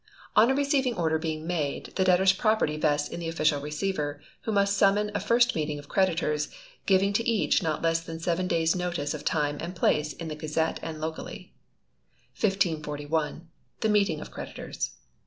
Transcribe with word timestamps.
On 0.35 0.49
a 0.49 0.55
receiving 0.55 0.95
order 0.95 1.19
being 1.19 1.45
made, 1.45 1.93
the 1.95 2.03
debtor's 2.03 2.33
property 2.33 2.75
vests 2.75 3.07
in 3.07 3.19
the 3.19 3.27
Official 3.27 3.61
Receiver, 3.61 4.19
who 4.41 4.51
must 4.51 4.75
summon 4.75 5.11
a 5.13 5.19
first 5.19 5.53
meeting 5.53 5.77
of 5.77 5.89
creditors, 5.89 6.49
giving 6.87 7.13
to 7.13 7.29
each 7.29 7.61
not 7.61 7.83
less 7.83 8.01
than 8.01 8.17
seven 8.19 8.47
days' 8.47 8.75
notice 8.75 9.13
of 9.13 9.23
time 9.23 9.59
and 9.61 9.75
place 9.75 10.13
in 10.13 10.27
the 10.27 10.35
'Gazette' 10.35 10.79
and 10.81 10.99
locally. 10.99 11.53
1541. 12.33 13.47
The 13.81 13.89
Meeting 13.89 14.19
of 14.21 14.31
Creditors. 14.31 14.89